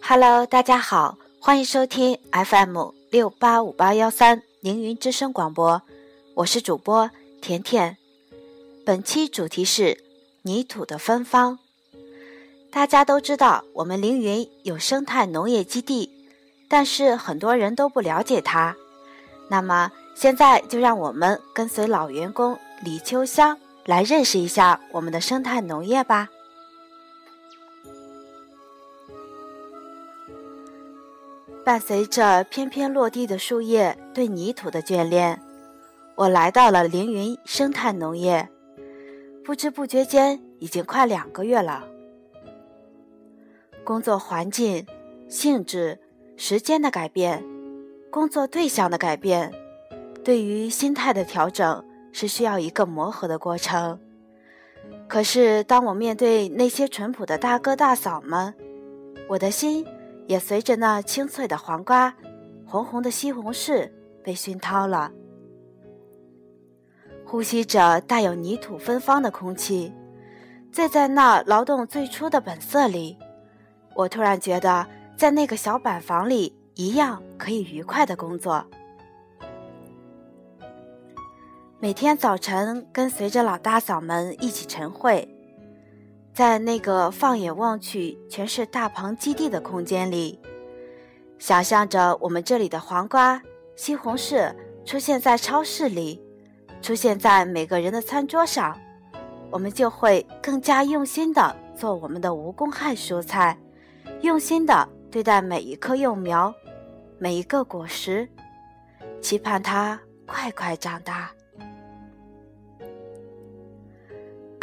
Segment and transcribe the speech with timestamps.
[0.00, 5.82] Hello，大家好，欢迎收听 FM 六八五八幺三凌云之声广播，
[6.34, 7.10] 我是主播
[7.40, 7.96] 甜甜。
[8.84, 10.04] 本期主题是
[10.42, 11.58] 泥土的芬芳。
[12.70, 16.10] 大家都知道，我们凌云有生态农业基地，
[16.68, 18.76] 但是很多人都不了解它。
[19.48, 26.28] 那么现在就让我们跟随老员工李秋香来认识一下我们的生态农业吧。
[31.64, 35.40] 伴随着翩翩落地的树叶对泥土的眷恋，
[36.14, 38.46] 我来到了凌云生态农业。
[39.42, 41.82] 不知不觉间，已经快两个月了。
[43.82, 44.86] 工作环境、
[45.26, 45.98] 性质、
[46.36, 47.42] 时间的改变，
[48.10, 49.50] 工作对象的改变，
[50.22, 53.98] 对于心态的调整，是需要一个磨合的过程。
[55.08, 58.52] 可是，当我面对那些淳朴的大哥大嫂们，
[59.28, 59.86] 我的心。
[60.26, 62.14] 也随着那清脆的黄瓜、
[62.66, 63.90] 红红的西红柿
[64.22, 65.12] 被熏陶了，
[67.26, 69.92] 呼吸着带有泥土芬芳的空气，
[70.72, 73.18] 醉在那劳动最初的本色里，
[73.94, 74.86] 我突然觉得，
[75.16, 78.64] 在那个小板房里一样可以愉快的工作。
[81.80, 85.28] 每天早晨跟随着老大嫂们一起晨会。
[86.34, 90.36] 在那个放眼望去全是大棚基地的空间里，
[91.38, 93.40] 想象着我们这里的黄瓜、
[93.76, 94.52] 西红柿
[94.84, 96.20] 出现在超市里，
[96.82, 98.76] 出现在每个人的餐桌上，
[99.48, 103.56] 我们就会更加用心的做我们的无公害蔬菜，
[104.22, 106.52] 用心的对待每一棵幼苗，
[107.16, 108.28] 每一个果实，
[109.22, 111.30] 期盼它快快长大。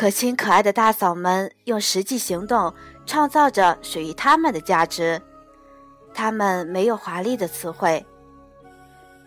[0.00, 2.72] 可亲可爱的大嫂们用实际行动
[3.04, 5.20] 创造着属于他们的价值。
[6.14, 8.02] 他们没有华丽的词汇。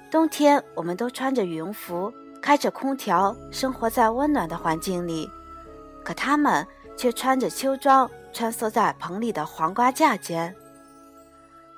[0.09, 2.11] 冬天，我们都穿着羽绒服，
[2.41, 5.29] 开着空调，生活在温暖的环境里。
[6.03, 6.65] 可他们
[6.97, 10.55] 却穿着秋装，穿梭在棚里的黄瓜架间。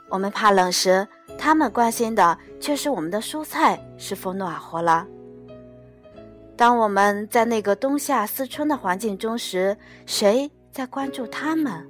[0.08, 1.06] 我们怕冷时，
[1.38, 5.06] 他们关心的却是我们的蔬菜是否暖和了。
[6.58, 11.86] 当我们在那个冬夏思春的环境中时，谁在关注他们？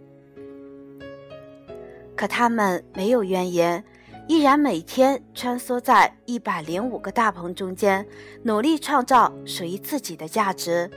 [2.15, 3.83] 可他们没有怨言，
[4.27, 8.03] 依然每天穿梭在一百零五个大棚中间，
[8.41, 10.89] 努力创造属于自己的价值，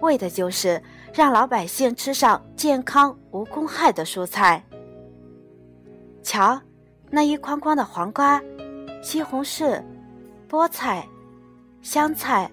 [0.00, 0.80] 为的就是
[1.12, 4.64] 让老百姓吃上健康无公害的蔬菜。
[6.22, 6.60] 瞧，
[7.10, 8.40] 那一筐筐的黄瓜、
[9.02, 9.82] 西红柿、
[10.48, 11.04] 菠菜、
[11.82, 12.48] 香菜。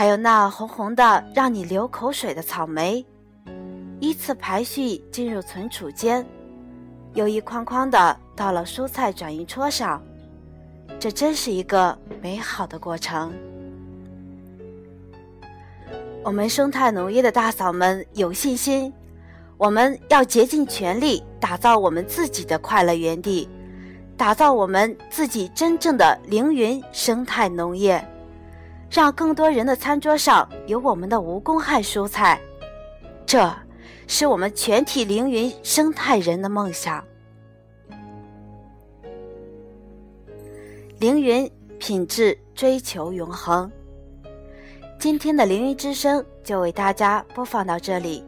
[0.00, 3.04] 还有那红红的让你流口水的草莓，
[4.00, 6.24] 依次排序进入存储间，
[7.12, 10.02] 又一筐筐的到了蔬菜转运车上，
[10.98, 13.30] 这真是一个美好的过程。
[16.24, 18.90] 我们生态农业的大嫂们有信心，
[19.58, 23.46] 我们要竭尽全力打造我们自己的快乐园地，
[24.16, 28.02] 打造我们自己真正的凌云生态农业。
[28.90, 32.40] 让更多人的餐桌上有我们的无公害蔬菜，
[33.24, 33.48] 这
[34.08, 37.02] 是我们全体凌云生态人的梦想。
[40.98, 43.70] 凌云品质追求永恒。
[44.98, 48.22] 今天的凌云之声就为大家播放到这里，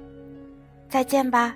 [0.88, 1.54] 再见吧。